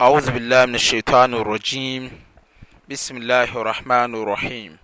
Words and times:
aruzu 0.00 0.32
billah 0.32 0.64
min 0.66 0.76
ashitan 0.80 1.32
rajim 1.44 2.08
bisimi 2.88 3.20
llahi 3.20 3.52
rrahmani 3.52 4.16
rrahim 4.24 4.78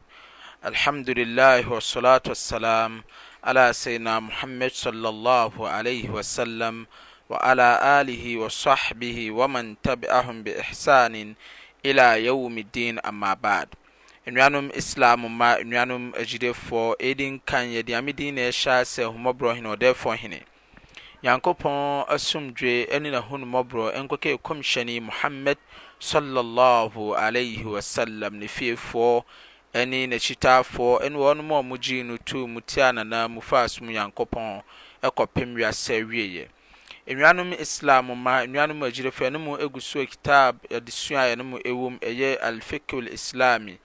alhamdulilahi 0.61 1.65
wassolat 1.65 2.29
wassalam 2.29 3.00
la 3.40 3.72
sayidina 3.72 4.21
mohamad 4.21 4.68
slllh 4.76 5.56
alih 5.72 6.12
wsallam 6.12 6.84
wala 7.32 8.04
lihi 8.04 8.37
wasahbihi 8.37 9.32
waman 9.32 9.80
tabi'ahum 9.80 10.44
beihsanin 10.44 11.33
ila 11.80 12.21
yawm 12.21 12.53
ddin 12.69 13.01
amabaad 13.01 13.72
nnwanom 14.28 14.69
islamu 14.76 15.33
ma 15.33 15.56
nnwanom 15.64 16.12
agyidefɔ 16.12 17.01
edinkan 17.01 17.73
yɛduamedin 17.73 18.37
na 18.37 18.52
ɛhyɛ 18.52 18.84
sɛ 18.84 19.09
ahumɔborɔ 19.09 19.56
hiniɔdɛɛfɔ 19.64 20.12
hine 20.20 20.45
nyankopɔn 21.27 22.06
asomdwe 22.15 22.73
ne 23.02 23.09
n'ahonumɔborɔ 23.11 23.84
nkɔkɛ 24.02 24.30
kɔmhyɛne 24.47 24.92
muhammad 25.09 25.59
sallallahu 26.01 27.02
alaihi 27.24 27.64
wasallam 27.74 28.33
ne 28.41 28.46
fiefoɔ 28.46 29.24
ne 29.88 30.06
n'akyitaafoɔ 30.06 31.02
ne 31.10 31.16
wɔnom 31.19 31.50
a 31.59 31.62
mogyee 31.69 32.05
no 32.05 32.16
tu 32.16 32.47
mu 32.47 32.60
tia 32.60 32.92
nanaa 32.92 33.27
mu 33.28 33.41
faa 33.41 33.66
som 33.66 33.88
nyankopɔn 33.88 34.62
ɛkɔpem 35.02 35.50
wiasɛ 35.59 36.06
wieɛ 36.06 36.47
nnuanom 37.09 37.52
islam 37.58 38.06
ma 38.22 38.41
nnuanom 38.47 38.80
agyirefo 38.86 39.28
ne 39.33 39.38
mu 39.38 39.56
egu 39.58 39.80
so 39.80 39.98
kitab 40.06 40.61
adesua 40.70 41.27
a 41.27 41.34
ɛne 41.36 41.45
mu 41.45 41.58
ɛwom 41.58 41.98
ɛyɛ 42.06 42.38
alfikul 42.41 43.08
islami 43.12 43.78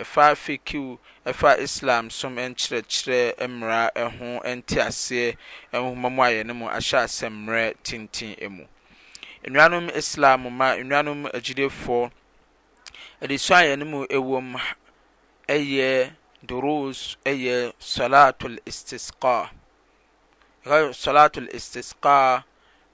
ɛfa 0.00 0.26
fikiw 0.44 0.86
ɛfa 1.30 1.50
islam 1.64 2.04
som 2.10 2.34
nkyerɛkyerɛ 2.36 3.44
mmara 3.52 3.82
ɛho 4.04 4.30
nteaseɛ 4.56 5.36
nhoma 5.72 6.08
mu 6.10 6.22
a 6.22 6.30
yɛne 6.36 6.52
mu 6.58 6.66
ahyɛ 6.68 6.98
asɛmmerɛ 7.06 7.74
tenten 7.84 8.34
mu 8.52 8.64
nnuanom 9.46 9.90
islam 9.94 10.40
ma 10.56 10.68
nnuanom 10.76 11.28
agyilefoɔ 11.36 12.10
adesua 13.20 13.58
a 13.60 13.64
yɛne 13.68 13.84
mu 13.86 14.06
ɛwɔ 14.06 14.40
mu 14.52 14.58
ɛyɛ 15.48 16.16
durus 16.44 17.16
ɛyɛ 17.24 17.72
salatul 17.78 18.58
istisqa 18.64 19.50
salatul 20.94 21.48
istisqa 21.52 22.44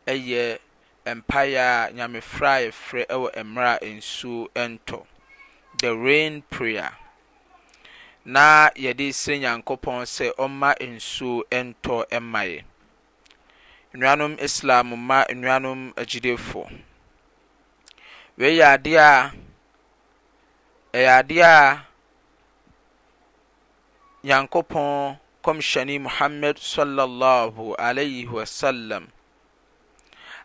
ɛyɛ 0.06 0.58
mpaeɛ 1.06 1.62
a 1.62 1.92
nyamefra 1.92 2.58
a 2.58 2.62
yɛfrɛ 2.70 3.06
ɛwɔ 3.06 3.44
mmerɛ 3.44 3.80
nsuo 3.86 4.48
ntɔ 4.56 5.06
the 5.80 5.94
rain 5.96 6.42
prayer 6.50 6.90
na 8.28 8.68
yɛde 8.84 9.04
rsire 9.14 9.36
nyankopɔn 9.42 10.00
sɛ 10.14 10.26
ɔmma 10.44 10.70
nsuo 10.90 11.34
ɛntɔ 11.58 11.96
ɛmmaeɛ 12.16 12.58
nnuanom 13.94 14.32
islam 14.46 14.86
ma 15.08 15.18
nnuanom 15.32 15.80
agidefo 16.00 16.62
wei 18.38 18.56
yɛdeɛɛyɛ 18.58 21.18
adeɛa 21.22 21.54
nyankopɔn 24.26 24.90
cɔmhyɛne 25.44 25.94
muhammad 26.06 26.56
slllh 26.58 27.74
alaiyi 27.78 28.22
wasallam 28.34 29.04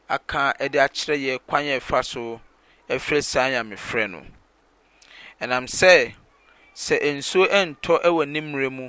aka 0.07 0.53
ɛde 0.61 0.77
akyerɛ 0.85 1.15
yɛ 1.27 1.35
kwanɛ 1.47 1.79
fa 1.81 2.03
so 2.03 2.39
ɛfrɛ 2.87 3.21
saa 3.23 3.49
nyamefrɛ 3.49 4.07
no 4.09 4.25
ɛnam 5.41 5.65
sɛ 5.77 5.95
sɛ 6.83 6.95
nsuo 7.17 7.43
ntɔ 7.67 7.93
wɔ 8.15 8.23
ne 8.33 8.39
mmerɛ 8.45 8.69
mu 8.77 8.85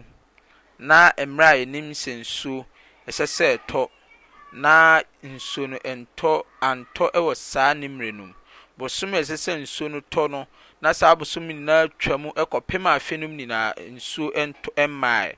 na 0.79 1.13
mmerɛ 1.19 1.45
a 1.55 1.65
ɛnim 1.65 1.89
sɛ 2.03 2.13
nsuo 2.23 2.67
ɛsɛ 3.09 3.27
sɛ 3.37 3.47
ɛtɔ 3.59 3.89
na 4.53 5.03
nsuo 5.23 5.69
no 5.71 5.79
ɛntɔantɔ 5.79 7.13
wɔ 7.27 7.37
saa 7.37 7.73
ne 7.75 7.89
merɛno 7.89 8.23
m 8.29 8.35
bosome 8.79 9.15
a 9.15 9.21
ɛsɛ 9.21 9.37
sɛ 9.45 9.53
nsuo 9.63 9.91
no 9.91 10.01
tɔ 10.01 10.31
no 10.31 10.47
na 10.81 10.93
saa 10.93 11.15
bosom 11.15 11.49
nyinaa 11.49 11.89
twa 11.99 12.19
mu 12.19 12.33
kɔpem 12.33 12.85
afenom 12.95 13.33
nyinaa 13.39 13.75
nsuo 13.97 14.31
mmaɛ 14.77 15.35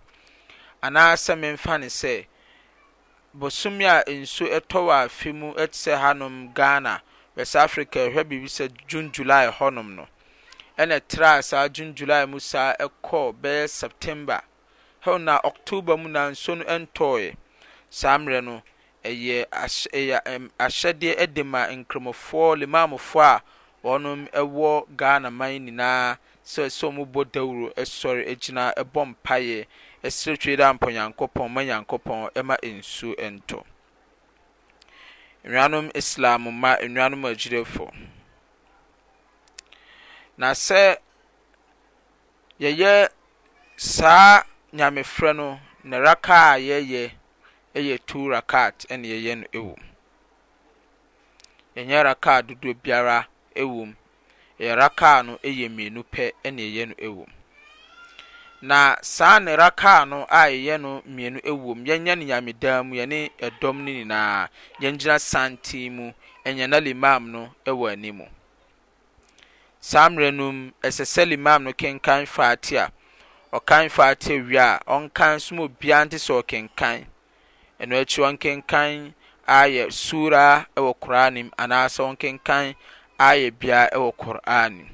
anaa 0.83 1.15
sɛ 1.15 1.39
me 1.39 1.49
mfa 1.53 1.79
ne 1.81 1.87
sɛ 1.87 2.27
bosomye 3.39 3.87
a 3.87 4.03
nsuo 4.11 4.49
ɛtɔ 4.59 4.79
wɔ 4.89 5.05
afe 5.05 5.33
mu 5.35 5.53
tsɛ 5.55 5.99
hanom 6.01 6.51
ghana 6.53 7.03
west 7.37 7.55
afrika 7.55 8.09
ɛhwɛ 8.11 8.25
biribi 8.29 8.49
sɛ 8.59 8.71
june 8.89 9.13
july 9.13 9.47
hɔnom 9.51 9.95
no 9.95 10.09
ɛna 10.81 10.97
tra 11.11 11.31
saa 11.49 11.69
june 11.75 11.93
july 11.99 12.23
mu 12.31 12.39
saa 12.51 12.73
ɛkɔɔ 12.85 13.27
bɛyɛ 13.43 13.69
september 13.71 14.43
hɛw 15.05 15.19
na 15.23 15.41
october 15.45 15.97
mu 15.97 16.09
na 16.09 16.31
nsuo 16.31 16.55
no 16.59 16.65
ɛntɔɔɛ 16.65 17.35
saa 17.91 18.19
mmerɛ 18.19 18.45
no 18.45 18.63
ɛyɛ 19.05 19.39
ɛyɛ 19.93 20.19
ahyɛdeɛ 20.59 21.15
ɛde 21.25 21.45
ma 21.45 21.63
nkramofoɔ 21.69 22.49
limamofoɔ 22.61 23.25
a 23.25 23.43
wɔnom 23.87 24.29
ɛwɔ 24.33 24.89
ghana 24.97 25.31
man 25.31 25.65
nyinaa 25.67 26.19
sɛ 26.45 26.69
sɛ 26.79 26.93
wɔn 26.95 27.11
bɔ 27.13 27.33
dawuro 27.33 27.73
ɛsɔre 27.73 28.21
ɛgyina 28.33 28.75
ɛbɔ 28.75 29.01
mpaeɛ 29.15 29.67
ɛsrɛ 30.05 30.37
twe 30.43 30.57
dɛ 30.61 30.65
ampɔ 30.75 30.89
nyankopɔn 30.97 31.51
ma 31.55 31.61
nyankopɔn 31.65 32.29
ɛma 32.35 32.55
nsuo 32.63 33.17
ɛntɔ 33.17 33.65
nnuanom 35.47 35.91
islam 35.95 36.43
ma 36.61 36.77
nnuanom 36.77 37.23
agyirɛfoɔ 37.33 37.91
na 40.41 40.51
sɛ 40.67 40.83
yɛyɛ 42.63 42.93
saa 43.95 44.33
nyamefrɛ 44.77 45.31
no 45.41 45.49
na 45.89 45.97
raka 46.07 46.39
a 46.53 46.57
yɛyɛ 46.69 47.03
yɛ 47.89 47.97
two 48.07 48.23
rakat 48.29 48.85
na 48.91 48.97
yɛyɛ 49.11 49.35
no 49.43 49.47
wɔ 49.69 49.75
mu 49.81 49.87
yɛnyɛ 51.77 52.03
raka 52.05 52.43
dodoɔ 52.47 52.75
biara 52.83 53.29
wɔ 53.55 53.85
mu 53.89 53.95
yɛ 54.61 54.77
raka 54.77 55.23
no 55.27 55.37
yɛ 55.43 55.69
mmienu 55.75 56.03
pɛ 56.13 56.33
na 56.45 56.63
yɛyɛ 56.63 56.87
no 56.91 56.95
wɔ 56.95 57.17
mu 57.27 57.33
na 58.61 58.97
saa 59.03 59.39
ne 59.41 59.55
raka 59.57 60.05
no 60.07 60.27
a 60.31 60.45
yɛyɛ 60.53 60.81
no 60.81 61.03
mmienu 61.07 61.41
wɔ 61.43 61.75
mu 61.77 61.85
yɛnyɛ 61.85 62.15
no 62.19 62.25
nyamedan 62.29 62.87
mu 62.89 62.95
yɛne 62.97 63.31
ɛdɔm 63.39 63.77
no 63.85 63.91
nyinaa 63.91 64.49
yɛngyina 64.81 65.19
santen 65.21 65.97
mu 65.97 66.13
ɛnyɛ 66.45 66.69
na 66.69 66.79
limam 66.81 67.25
no 67.33 67.55
wɔ 67.65 67.93
anim 67.93 68.29
saa 69.81 70.09
mmerɛ 70.11 70.31
no 70.37 70.53
mu 70.53 70.71
ɛsɛ 70.87 71.05
sɛ 71.05 71.23
limam 71.31 71.63
no 71.65 71.73
kenkan 71.73 72.27
fatia 72.27 72.91
ɔkan 73.53 73.91
fatia 73.91 74.43
wie 74.49 74.57
a 74.59 74.81
ɔnkan 74.87 75.41
so 75.41 75.55
mu 75.55 75.69
obiara 75.69 76.05
nte 76.07 76.17
sɛ 76.27 76.33
ɔkenkan 76.43 77.07
ɛno 77.81 77.95
akyi 78.03 78.21
ɔnkenkan 78.29 79.13
ayɛ 79.47 79.93
sura 79.93 80.67
ɛwɔ 80.77 80.93
koraa 81.01 81.31
mu 81.31 81.51
anaasɛ 81.63 82.03
ɔnkenkan 82.11 82.75
ayɛ 83.21 83.51
biara 83.59 83.91
ɛwɔ 83.93 84.17
koraa 84.17 84.71
mu 84.71 84.85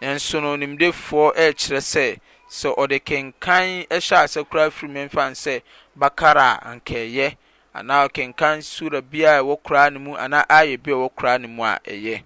nso 0.00 0.40
no 0.40 0.56
nimdefoɔ 0.56 1.34
ɛrekyerɛ 1.34 1.80
sɛ 1.80 2.18
sɛ 2.50 2.68
ɔde 2.78 3.02
kenkan 3.04 3.84
ɛhyɛ 3.90 4.16
ase 4.24 4.42
koraa 4.50 4.70
firi 4.70 4.90
mmɛmfa 4.92 5.24
nsɛ 5.34 5.62
bakara 5.98 6.58
a 6.62 6.76
nkɛɛyɛ 6.80 7.36
anaa 7.74 8.06
ɔkenkan 8.08 8.62
sura 8.62 9.02
biara 9.02 9.42
ɛwɔ 9.42 9.58
koraa 9.62 9.90
mu 9.98 10.14
anaa 10.16 10.46
ayɛ 10.48 10.78
bi 10.82 10.92
ɛwɔ 10.92 11.10
koraa 11.14 11.38
mu 11.48 11.62
a 11.64 11.76
ɛyɛ 11.84 12.22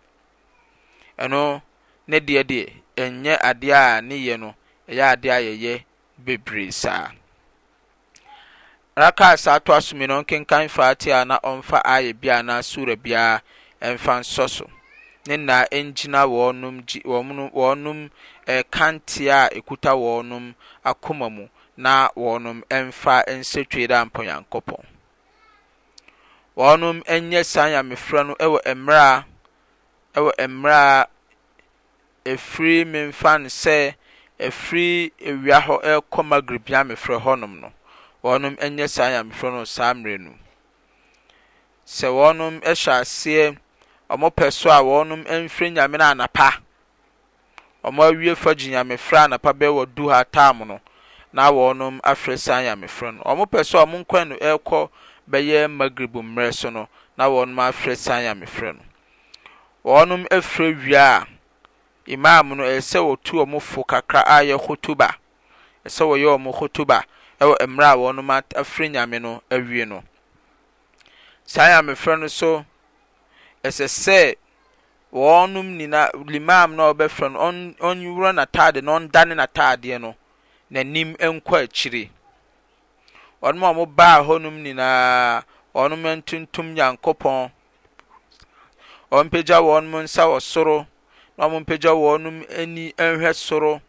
ɛno 1.18 1.62
ne 2.10 2.18
deɛ 2.26 2.40
deɛ 2.50 2.62
ɛnyɛ 3.02 3.32
adeɛ 3.48 3.74
a 3.92 3.96
ne 4.08 4.16
yɛ 4.26 4.34
no 4.42 4.48
ɛyɛ 4.90 5.04
adeɛ 5.14 5.30
a 5.30 5.40
yɛyɛ 5.48 5.74
bebree 6.24 6.70
saa 6.72 7.10
raka 8.96 9.26
a 9.30 9.36
saa 9.38 9.58
to 9.60 9.72
asomi 9.72 10.06
no 10.08 10.22
nkenkan 10.22 10.66
faatia 10.76 11.24
na 11.26 11.38
ɔmfa 11.40 11.78
ayɛ 11.82 12.12
bia 12.20 12.42
na 12.42 12.60
sura 12.62 12.96
biara 12.96 13.40
ɛmfa 13.80 14.14
nsɔ 14.22 14.44
so 14.50 14.66
ne 15.26 15.36
na 15.36 15.64
ɛngyina 15.72 16.20
wɔnom 16.36 16.76
gyi 16.86 17.00
wɔnom 17.12 17.52
wɔnom 17.54 18.10
ɛkantea 18.46 19.38
a 19.46 19.50
ɛkuta 19.60 19.92
wɔnom 20.04 20.54
akoma 20.84 21.28
mu 21.34 21.46
na 21.76 22.08
wɔnom 22.16 22.60
ɛmfa 22.76 23.16
nsɛtwe 23.38 23.82
dɛ 23.90 23.96
ampɔnyankopɔn 24.04 24.82
wɔnom 26.58 26.96
ɛnyɛ 27.14 27.44
saa 27.44 27.66
nyamefrɛ 27.72 28.20
no 28.26 28.34
ɛwɔ 28.34 28.58
mmerɛ 28.74 28.98
a 28.98 29.24
ɛwɔ 30.18 30.32
mmerɛ 30.52 30.74
a 30.74 31.06
efiri 32.24 32.84
memfa 32.84 33.38
no 33.38 33.48
sɛ 33.62 33.92
efiri 34.46 35.12
ewia 35.28 35.58
hɔ 35.64 35.74
ɛrekɔ 35.84 36.20
magrib 36.30 36.64
nyamefrɛ 36.68 37.16
hɔnom 37.24 37.60
no 37.60 37.72
wɔnom 38.24 38.54
nyɛ 38.56 38.88
saa 38.88 39.08
nyamefrɛ 39.10 39.52
no 39.52 39.64
saa 39.64 39.94
mmerɛ 39.94 40.18
no 40.20 40.30
sɛ 41.86 42.08
wɔnom 42.18 42.60
hyɛ 42.60 43.00
aseɛ 43.00 43.56
wɔn 44.10 44.32
pɛ 44.36 44.52
so 44.52 44.68
a 44.70 44.80
wɔnom 44.82 45.24
mfiri 45.26 45.72
nyame 45.72 45.96
na 45.98 46.12
anapa 46.14 46.58
wɔn 47.82 48.02
awie 48.04 48.34
fagye 48.36 48.70
nyamefrɛ 48.72 49.24
anapa 49.28 49.52
bɛyɛ 49.54 49.72
wɔ 49.72 49.86
duha 49.94 50.24
tam 50.30 50.66
no 50.68 50.80
na 51.32 51.50
wɔnom 51.50 52.00
afrɛ 52.00 52.38
saa 52.38 52.58
nyamefrɛ 52.60 53.16
no 53.16 53.22
wɔn 53.22 53.46
pɛ 53.50 53.64
so 53.64 53.78
a 53.78 53.86
wɔn 53.86 54.04
nkwan 54.04 54.28
no 54.28 54.36
ɛrekɔ 54.36 54.88
bɛyɛ 55.30 55.68
magrib 55.72 56.12
mmerɛ 56.12 56.52
so 56.52 56.68
no 56.70 56.86
na 57.16 57.24
wɔnom 57.28 57.56
afrɛ 57.56 57.96
saa 57.96 58.16
nyamefrɛ 58.20 58.76
no 58.76 58.82
wɔnom 59.84 60.28
efiri 60.28 60.76
wia. 60.84 61.22
a 61.24 61.39
imam 62.14 62.48
no 62.56 62.64
ɛsɛ 62.64 62.98
wɔtu 63.08 63.32
wɔn 63.40 63.60
fo 63.62 63.80
kakra 63.90 64.20
a 64.26 64.36
yɛ 64.48 64.56
hotuba 64.64 65.08
ɛsɛ 65.86 66.02
wɔyɛ 66.10 66.30
wɔn 66.42 66.54
hotuba 66.58 66.98
ɛwɔ 67.40 67.54
mmerɛ 67.70 67.86
a 67.86 67.96
wɔn 67.96 68.44
afiri 68.60 68.86
nyame 68.92 69.18
no 69.22 69.42
awie 69.50 69.84
no 69.86 70.02
saa 71.46 71.64
nyamefrɛ 71.68 72.20
no 72.20 72.26
so 72.28 72.64
ɛsɛ 73.62 73.86
sɛ 74.04 74.36
wɔnom 75.12 75.76
nyinaa 75.78 76.10
limam 76.26 76.74
na 76.76 76.92
ɔbɛfrɛ 76.92 77.32
no 77.32 77.38
ɔnwura 77.88 78.30
n'ataade 78.34 78.82
na 78.82 78.98
ɔndane 78.98 79.34
n'ataadeɛ 79.38 80.00
no 80.00 80.14
n'anim 80.70 81.14
nkɔ 81.16 81.62
akyire 81.62 82.10
wɔnom 83.42 83.62
a 83.70 83.74
wɔbaa 83.86 84.18
hɔnom 84.26 84.56
nyinaa 84.64 85.42
wɔnom 85.74 86.02
ntuntum 86.18 86.74
nyankopɔn 86.76 87.50
ɔmpagya 89.12 89.58
wɔnom 89.62 90.02
nsa 90.04 90.22
wɔ 90.26 90.40
soro 90.42 90.86
naɔmo 91.40 91.56
mpa 91.60 91.74
gya 91.82 91.90
wɔɔnom 91.92 92.38
ani 92.60 92.92
nhwɛ 92.92 93.30
soro 93.46 93.80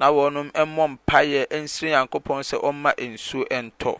na 0.00 0.06
wɔɔnom 0.16 0.50
mmɔ 0.50 0.84
mpaeɛ 0.92 1.42
nsiri 1.62 1.90
nyankopɔn 1.92 2.40
sɛ 2.48 2.56
ɔmma 2.68 2.90
nsuo 3.12 3.42
ɛntɔ 3.58 3.92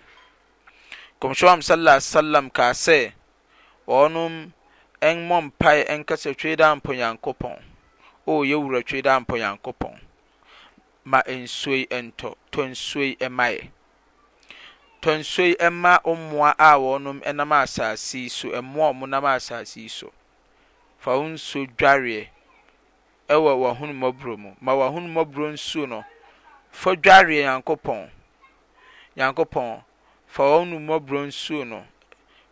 kɔmhwɛwam 1.21 1.63
sala 1.63 2.01
salam 2.01 2.51
ka 2.51 2.67
sɛ 2.87 3.13
wɔɔnom 3.87 4.51
mmɔ 5.01 5.37
mpaeɛ 5.47 5.85
ɛnkasatwei 5.95 6.57
da 6.57 6.73
a 6.73 6.75
mpɔ 6.81 6.91
nyankopɔn 6.99 7.63
o 8.27 8.43
yɛ 8.43 8.57
wura 8.61 8.83
twei 8.83 9.01
de 9.01 9.09
ampɔ 9.09 9.35
nyankopɔn 9.43 10.01
ma 11.05 11.23
nsuoi 11.23 11.87
ntɔ 11.89 12.35
tɔnsuoi 12.53 13.17
ɛma 13.19 13.47
eɛ 13.55 13.71
tɔnsuoi 15.03 15.71
ma 15.71 15.99
ɔmoa 16.01 16.53
a 16.59 16.73
wɔɔnom 16.87 17.21
ɛnam 17.23 17.53
asase 17.63 18.25
y 18.25 18.29
so 18.29 18.49
ɛmmoa 18.49 18.93
mo 18.93 19.07
nam 19.07 19.23
asase 19.25 19.77
yi 19.77 19.87
so 19.89 20.13
fa 20.99 21.13
wɔ 21.13 21.35
nsuo 21.35 21.65
dwareɛ 21.77 22.27
ɛwɔ 23.35 23.53
w'ahommɔborɔ 23.63 24.35
mu 24.43 24.51
ma 24.61 24.73
w'ahommɔborɔ 24.73 25.47
nsuo 25.55 25.87
no 25.89 26.05
fa 26.71 26.95
dware 26.97 27.29
nyankopɔn 27.45 28.11
Fɔ 29.17 29.81
fa 30.27 30.43
w'ahommɔborɔ 30.45 31.27
nsuo 31.29 31.67
no 31.69 31.85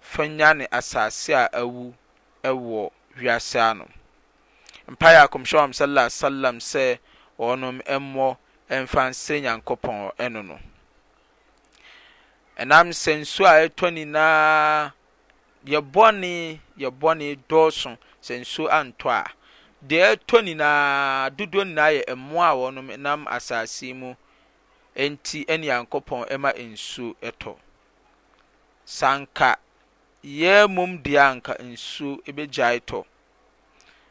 fɔ 0.05 0.29
nyane 0.37 0.67
asase 0.71 1.33
a 1.35 1.49
awu 1.61 1.95
ɛwɔ 2.45 2.91
wiase 3.17 3.59
ano 3.59 3.89
mpaeɛ 4.89 5.25
akɔmhyɛ 5.27 5.55
wam 5.57 5.73
sala 5.73 6.11
salam 6.11 6.59
sɛ 6.59 6.99
wɔnom 7.39 7.81
ɛmmɔ 7.85 8.37
ɛmfa 8.71 9.03
nsere 9.11 9.41
nyankopɔn 9.41 10.13
ɛno 10.19 10.45
no 10.45 10.59
ɛnam 12.59 12.93
sɛ 12.93 13.21
nsuo 13.21 13.47
a 13.47 13.67
ɛtɔ 13.69 13.89
nyinaa 13.97 14.93
yɛbɔne 15.65 16.61
yɛbɔne 16.79 17.39
dɔɔso 17.49 17.97
sɛ 18.23 18.41
nsuo 18.41 18.69
antɔ 18.69 19.09
a 19.09 19.25
deɛ 19.89 20.03
ɛtɔ 20.17 20.37
nyinaa 20.45 21.31
dodoɔ 21.37 21.63
nyinaa 21.67 21.93
yɛ 21.99 22.03
mmoa 22.21 22.49
a 22.49 22.55
wɔnom 22.61 22.89
nam 23.05 23.21
asasey 23.37 23.93
mu 24.01 24.15
nti 24.97 25.39
ni 25.49 25.59
nyankopɔn 25.67 26.21
ma 26.39 26.51
nsuo 26.53 27.15
ɛtɔ 27.29 27.53
sa 28.85 29.09
nka 29.21 29.57
yɛ 30.23 30.55
mom 30.75 30.99
deɛ 31.07 31.19
anka 31.31 31.53
nsuo 31.61 32.19
bɛgyae 32.39 32.81
tɔ 32.87 33.05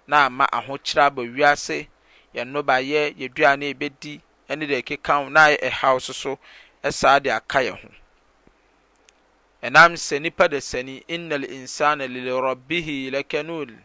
na 0.07 0.25
ama 0.25 0.45
ahokyeraba 0.53 1.21
wiase 1.35 1.87
yɛnnobayɛ 2.35 3.15
yɛduana 3.19 3.65
yɛbɛdi 3.71 4.21
ne 4.55 4.65
de 4.69 4.75
ɛkekaw 4.81 5.29
na 5.31 5.47
yɛ 5.53 5.59
ɛhaw 5.69 5.99
soso 6.01 6.39
ɛsaa 6.83 7.21
de 7.23 7.29
aka 7.31 7.59
yɛ 7.67 7.71
ho 7.81 7.89
ɛnam 9.63 9.93
sɛ 9.97 10.19
nnipa 10.21 10.47
de 10.49 10.61
sani 10.61 11.03
inna 11.07 11.35
aleinsane 11.35 12.07
lilrɔbbihi 12.07 13.11
lecanun 13.11 13.81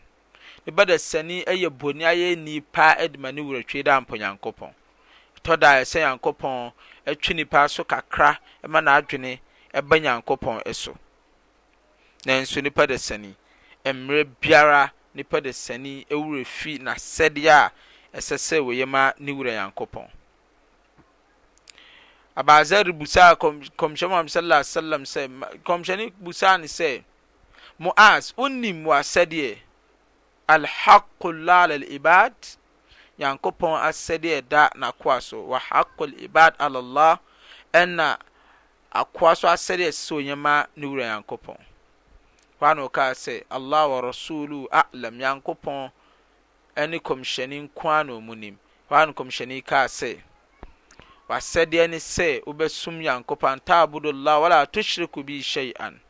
bɛda 0.71 0.99
sani 0.99 1.43
ɛyɛ 1.53 1.71
boni 1.71 2.05
ayɛ 2.05 2.37
nipa 2.39 2.95
ɛde 2.99 3.19
ma 3.19 3.31
ne 3.33 3.41
wura 3.43 3.63
twe 3.63 3.83
dɛ 3.83 3.91
ampa 3.97 4.17
nyankopɔn 4.19 4.73
ɛtɔ 5.39 5.59
da 5.61 5.69
ɛsɛ 5.83 6.01
nyankopɔn 6.01 6.73
ɛtwe 7.07 7.35
nipa 7.37 7.69
so 7.69 7.85
kakra 7.85 8.39
ɛma 8.65 8.79
e 8.79 8.83
n'adwene 8.83 9.41
ɛba 9.75 9.97
e 9.97 10.01
nyankopɔn 10.01 10.61
ɛso 10.65 10.95
e 10.95 10.97
nanso 12.27 12.61
nipa 12.63 12.87
da 12.87 12.97
sani 12.99 13.35
mmerɛ 13.85 14.29
biara 14.41 14.93
nipa 15.15 15.41
da 15.41 15.53
sani 15.53 16.05
ɛwura 16.11 16.45
fi 16.47 16.79
n'asɛdeɛ 16.79 17.49
a 17.49 17.73
ɛsɛ 18.17 18.37
sɛ 18.39 18.61
wɔyɛ 18.61 18.87
ma 18.89 19.13
ne 19.19 19.33
wura 19.33 19.51
nyankopɔn 19.53 20.09
abazar 22.37 22.85
busaa 22.95 23.35
kɔmhyɛn 23.37 24.09
muhammed 24.09 24.31
sallallahu 24.31 24.63
alaihi 24.63 24.71
wa 24.71 24.81
sallam 24.81 25.05
sɛ 25.05 25.29
kɔmhyɛn 25.65 26.13
busaa 26.23 26.59
ne 26.61 26.67
sɛ 26.67 27.03
mu'az 27.81 28.33
onim 28.37 28.85
wɔ 28.87 29.01
asɛdeɛ 29.01 29.59
alhaqla 30.55 31.63
ala 31.63 31.77
libad 31.79 32.35
nyankopɔn 33.19 33.81
asɛdeɛ 33.89 34.43
da 34.49 34.69
nakoa 34.75 35.21
so 35.21 35.47
wahaqo 35.51 36.07
libad 36.19 36.55
alallah 36.59 37.19
ɛnna 37.73 38.19
akoa 38.93 39.37
so 39.37 39.49
asɛdea 39.49 39.89
sɛ 39.93 40.15
ɔyɛma 40.19 40.67
ne 40.77 40.87
wura 40.87 41.05
nyankopɔn 41.05 41.57
hɔra 42.61 42.75
n 42.77 42.79
o 42.83 42.89
kaa 42.89 43.13
sɛ 43.15 43.45
allah 43.51 43.89
wa 43.89 44.01
rasuluhu 44.01 44.67
alam 44.73 45.15
nyankopɔn 45.19 45.93
ne 46.91 46.99
kɔmhyɛni 46.99 47.63
nko 47.69 47.91
a 48.01 48.05
no 48.05 48.17
omu 48.21 48.35
nim 48.37 48.59
hɔa 48.91 49.07
n 49.07 49.15
kɔmhyɛni 49.15 49.65
kaa 49.65 49.85
sɛ 49.87 50.19
wɔasɛde 51.29 51.89
ne 51.91 51.99
sɛ 51.99 52.43
wobɛsum 52.45 52.99
nyankopɔn 52.99 53.53
antaabodullah 53.61 54.41
wala 54.41 54.67
tushireku 54.67 55.23
bii 55.25 55.43
shyeian 55.43 56.01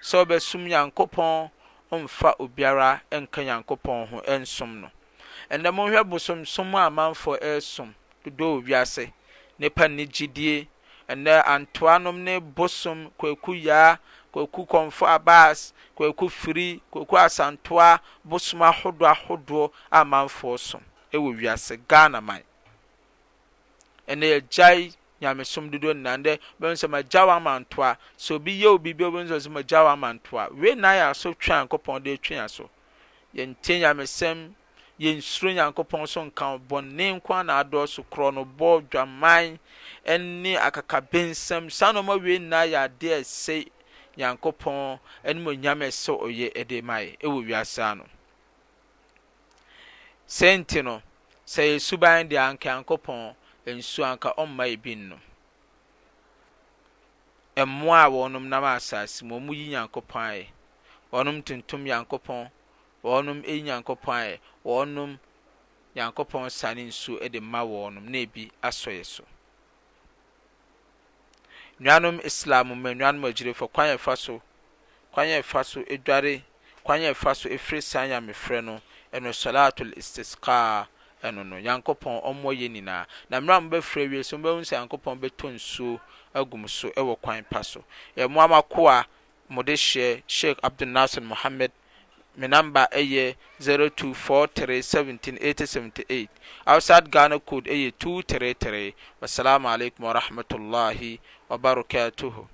sɛ 0.00 0.22
wobɛsum 0.24 0.68
nyankopɔn 0.70 1.50
mfa 1.92 2.34
obiara 2.38 3.00
nka 3.20 3.40
nyankopɔn 3.44 3.98
ho 4.10 4.18
nsom 4.40 4.72
no 4.80 4.88
ɛnna 5.52 5.68
monhwɛ 5.76 6.00
bosomsom 6.10 6.74
a 6.74 6.80
amanfoɔ 6.90 7.38
ɛresom 7.40 7.90
dodo 8.24 8.46
wɔ 8.56 8.64
wiase 8.66 9.12
nipa 9.58 9.88
ne 9.88 10.04
gyidie 10.06 10.68
ɛnna 11.08 11.44
antoanom 11.46 12.16
ne 12.26 12.38
bosom 12.40 13.10
kwaku 13.18 13.52
yaa 13.54 13.98
kwaku 14.32 14.66
kɔnfo 14.66 15.06
abas 15.14 15.72
kwaku 15.96 16.28
firi 16.28 16.82
kwaku 16.90 17.14
asantoa 17.18 18.00
bosom 18.24 18.62
ahodoɔ 18.62 19.06
ahodoɔ 19.14 19.70
a 19.90 20.00
amanfoɔ 20.00 20.58
som 20.58 20.82
ɛwɔ 21.12 21.36
wiase 21.38 21.78
ghana 21.86 22.20
man 22.20 22.42
ɛnna 24.08 24.26
yɛgyae 24.34 24.96
nyamesom 25.20 25.70
dodo 25.70 25.92
nnan 25.94 26.22
dɛ 26.24 26.32
bɛn 26.60 26.76
sɛ 26.76 26.86
ma 26.90 27.00
gya 27.10 27.26
wa 27.26 27.36
ama 27.36 27.52
ntoa 27.60 27.96
sɛ 28.18 28.34
obi 28.34 28.60
yɛ 28.62 28.66
obi 28.74 28.92
bi 28.92 29.04
obi 29.04 29.18
nso 29.24 29.50
ma 29.50 29.60
gya 29.62 29.84
wa 29.84 29.92
ama 29.92 30.08
ntoa 30.18 30.50
wei 30.54 30.74
na 30.74 30.88
yɛ 30.92 31.10
aso 31.10 31.32
twa 31.34 31.64
nkɔpɔn 31.66 32.02
de 32.02 32.16
twe 32.16 32.36
aso 32.38 32.68
yɛn 33.34 33.56
tie 33.62 33.78
nyamesɛm 33.80 34.52
yɛn 35.00 35.20
suro 35.20 35.52
nyankopɔn 35.52 36.06
so 36.08 36.24
nka 36.30 36.58
bɔnne 36.68 37.14
nko 37.20 37.34
a 37.40 37.44
na 37.44 37.62
adɔɔso 37.64 38.04
korɔ 38.10 38.34
no 38.34 38.44
bɔ 38.44 38.86
dwaman 38.90 39.58
ɛne 40.06 40.56
akakabensɛm 40.58 41.70
saa 41.70 41.92
nneɛma 41.92 42.22
wei 42.22 42.38
na 42.38 42.62
yɛ 42.66 42.84
adeɛ 42.88 43.20
ɛsɛ 43.20 43.68
nyankopɔn 44.18 45.00
ɛnum 45.24 45.46
onyam 45.48 45.80
ɛsɛ 45.80 46.12
ɔyɛ 46.20 46.52
ɛde 46.54 46.82
ma 46.82 46.94
ɛwɔ 47.00 47.40
wiase 47.44 47.96
no 47.96 48.04
sɛnti 50.28 50.84
no 50.84 51.00
sɛ 51.46 51.72
yɛ 51.74 51.80
suban 51.80 52.28
deɛ 52.28 52.38
anka 52.50 52.68
nyankopɔn 52.68 53.34
nsuo 53.74 54.06
anka 54.06 54.28
ɔmma 54.42 54.64
ebi 54.72 54.92
nnom 54.98 55.20
mmoa 57.70 57.98
a 58.02 58.08
wɔnom 58.10 58.44
nam 58.50 58.64
asase 58.64 59.22
mu 59.28 59.34
wɔn 59.40 59.54
yi 59.58 59.66
nyankopɔn 59.72 60.22
ayɛ 60.30 60.46
wɔnom 61.12 61.36
tuntum 61.46 61.82
nyankopɔn 61.86 62.42
wɔnom 63.04 63.38
eyi 63.50 63.60
nyankopɔn 63.66 64.14
ayɛ 64.22 64.40
wɔnom 64.64 65.10
nyankopɔn 65.96 66.50
sane 66.50 66.84
nsuo 66.88 67.30
de 67.32 67.40
ma 67.40 67.62
wɔnom 67.64 68.04
na 68.08 68.18
ebi 68.18 68.50
asɔe 68.62 69.04
so 69.04 69.24
nuanom 71.80 72.20
islam 72.24 72.68
mu 72.68 72.94
nuanom 72.94 73.22
agyilefo 73.30 73.70
kwan 73.72 73.88
yɛ 73.88 73.98
fa 73.98 74.14
so 74.16 74.42
kwan 75.12 75.26
yɛ 75.28 75.64
so 75.64 75.80
edware 75.88 76.42
kwan 76.84 77.00
yɛ 77.00 77.14
so 77.34 77.48
efiri 77.48 77.82
saa 77.82 78.02
nyamefrɛ 78.06 78.62
no 78.64 78.80
ɛno 79.12 79.32
salatul 79.34 79.92
istisqaa 79.96 80.86
ɛnono 81.26 81.56
nyankopɔn 81.64 82.16
ɔmmɔ 82.30 82.50
yɛ 82.60 82.66
nyinaa 82.74 83.06
nammere 83.30 83.60
mu 83.62 83.68
bɛfiri 83.70 84.06
awie 84.12 84.22
so 84.24 84.36
m 84.36 84.42
bɛmo 84.42 84.58
n 84.60 84.64
sa 84.64 84.76
nyankopɔn 84.80 85.20
bɛto 85.20 85.46
nsuo 85.54 86.00
agum 86.34 86.68
so 86.68 86.88
ɛwɔ 86.90 87.20
kwan 87.22 87.44
pa 87.50 87.62
so 87.62 87.84
ɛmo 88.16 88.38
ama 88.42 88.60
koa 88.62 89.04
mode 89.48 89.72
hyɛ 89.72 90.22
sheiky 90.28 90.58
abdunaser 90.62 91.22
mohamad 91.22 91.70
me 92.36 92.46
namba 92.48 92.86
ɛyɛ 92.92 93.34
0243 93.60 94.82
17 94.82 95.38
1878 95.40 96.28
ofsad 96.66 97.08
ghane 97.10 97.38
cod 97.44 97.64
ɛyɛ 97.64 97.92
2 97.98 98.22
33 98.22 98.94
wassalamu 99.22 99.68
aleikum 99.74 100.04
warahmatullahi 100.12 101.18
wabarakatuhu 101.48 102.48